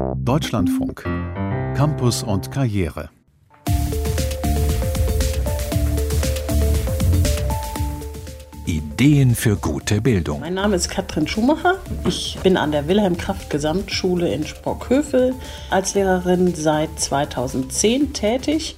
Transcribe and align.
Deutschlandfunk 0.00 1.02
Campus 1.76 2.22
und 2.22 2.50
Karriere 2.50 3.10
Ideen 8.66 9.34
für 9.34 9.56
gute 9.56 10.00
Bildung. 10.00 10.40
Mein 10.40 10.54
Name 10.54 10.76
ist 10.76 10.88
Katrin 10.88 11.28
Schumacher. 11.28 11.74
Ich 12.06 12.38
bin 12.42 12.56
an 12.56 12.72
der 12.72 12.88
Wilhelm 12.88 13.16
Kraft 13.18 13.50
Gesamtschule 13.50 14.32
in 14.32 14.46
Sprockhövel 14.46 15.34
als 15.70 15.94
Lehrerin 15.94 16.54
seit 16.54 16.98
2010 16.98 18.12
tätig 18.14 18.76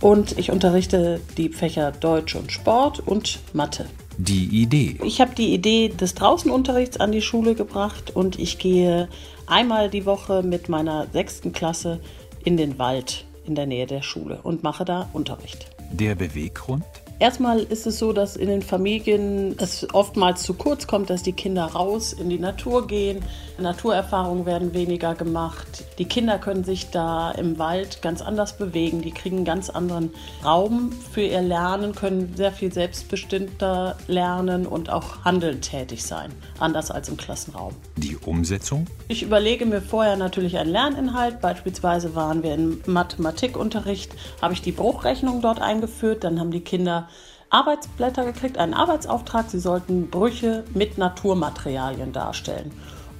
und 0.00 0.38
ich 0.38 0.50
unterrichte 0.50 1.20
die 1.36 1.50
Fächer 1.50 1.92
Deutsch 1.92 2.34
und 2.34 2.50
Sport 2.50 3.00
und 3.00 3.40
Mathe. 3.52 3.86
Die 4.18 4.62
Idee. 4.62 4.98
Ich 5.04 5.20
habe 5.20 5.34
die 5.34 5.54
Idee 5.54 5.88
des 5.88 6.14
Draußenunterrichts 6.14 6.98
an 6.98 7.12
die 7.12 7.22
Schule 7.22 7.54
gebracht 7.54 8.14
und 8.14 8.38
ich 8.38 8.58
gehe 8.58 9.08
einmal 9.46 9.88
die 9.90 10.06
Woche 10.06 10.42
mit 10.42 10.68
meiner 10.68 11.06
sechsten 11.12 11.52
Klasse 11.52 12.00
in 12.44 12.56
den 12.56 12.78
Wald 12.78 13.24
in 13.44 13.54
der 13.54 13.66
Nähe 13.66 13.86
der 13.86 14.02
Schule 14.02 14.40
und 14.42 14.62
mache 14.62 14.84
da 14.84 15.08
Unterricht. 15.12 15.70
Der 15.92 16.14
Beweggrund? 16.14 16.84
Erstmal 17.18 17.60
ist 17.60 17.86
es 17.86 17.98
so, 17.98 18.12
dass 18.12 18.34
in 18.36 18.48
den 18.48 18.62
Familien 18.62 19.54
es 19.58 19.86
oftmals 19.94 20.42
zu 20.42 20.54
kurz 20.54 20.86
kommt, 20.86 21.08
dass 21.08 21.22
die 21.22 21.32
Kinder 21.32 21.66
raus 21.66 22.12
in 22.12 22.28
die 22.28 22.38
Natur 22.38 22.86
gehen. 22.86 23.22
Naturerfahrungen 23.58 24.46
werden 24.46 24.74
weniger 24.74 25.14
gemacht. 25.14 25.84
Die 25.98 26.04
Kinder 26.04 26.38
können 26.38 26.64
sich 26.64 26.90
da 26.90 27.30
im 27.32 27.58
Wald 27.58 28.02
ganz 28.02 28.22
anders 28.22 28.56
bewegen. 28.56 29.02
Die 29.02 29.10
kriegen 29.10 29.36
einen 29.38 29.44
ganz 29.44 29.70
anderen 29.70 30.10
Raum 30.44 30.92
für 30.92 31.22
ihr 31.22 31.42
Lernen, 31.42 31.94
können 31.94 32.34
sehr 32.36 32.52
viel 32.52 32.72
selbstbestimmter 32.72 33.96
lernen 34.08 34.66
und 34.66 34.90
auch 34.90 35.24
handelnd 35.24 35.62
tätig 35.62 36.04
sein. 36.04 36.32
Anders 36.58 36.90
als 36.90 37.08
im 37.08 37.16
Klassenraum. 37.16 37.74
Die 37.96 38.16
Umsetzung? 38.16 38.86
Ich 39.08 39.22
überlege 39.22 39.66
mir 39.66 39.82
vorher 39.82 40.16
natürlich 40.16 40.58
einen 40.58 40.70
Lerninhalt. 40.70 41.40
Beispielsweise 41.40 42.14
waren 42.14 42.42
wir 42.42 42.54
im 42.54 42.80
Mathematikunterricht, 42.86 44.12
habe 44.40 44.54
ich 44.54 44.62
die 44.62 44.72
Bruchrechnung 44.72 45.42
dort 45.42 45.60
eingeführt. 45.60 46.24
Dann 46.24 46.40
haben 46.40 46.50
die 46.50 46.60
Kinder 46.60 47.08
Arbeitsblätter 47.50 48.24
gekriegt, 48.24 48.56
einen 48.56 48.72
Arbeitsauftrag. 48.72 49.50
Sie 49.50 49.60
sollten 49.60 50.08
Brüche 50.08 50.64
mit 50.72 50.96
Naturmaterialien 50.96 52.12
darstellen. 52.12 52.72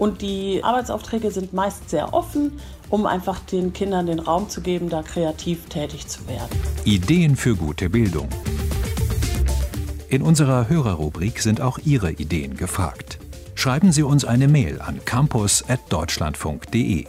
Und 0.03 0.21
die 0.21 0.65
Arbeitsaufträge 0.65 1.31
sind 1.31 1.53
meist 1.53 1.89
sehr 1.89 2.13
offen, 2.13 2.59
um 2.91 3.07
einfach 3.07 3.39
den 3.39 3.73
Kindern 3.73 4.07
den 4.07 4.19
Raum 4.19 4.49
zu 4.49 4.61
geben, 4.61 4.89
da 4.89 5.03
kreativ 5.03 5.69
tätig 5.69 6.09
zu 6.09 6.27
werden. 6.27 6.51
Ideen 6.85 7.37
für 7.37 7.55
gute 7.55 7.89
Bildung. 7.89 8.29
In 10.09 10.23
unserer 10.23 10.69
Hörerrubrik 10.69 11.39
sind 11.39 11.61
auch 11.61 11.79
Ihre 11.85 12.11
Ideen 12.11 12.57
gefragt. 12.57 13.21
Schreiben 13.55 13.93
Sie 13.93 14.03
uns 14.03 14.25
eine 14.25 14.49
Mail 14.49 14.81
an 14.81 14.99
campus.deutschlandfunk.de. 15.05 17.07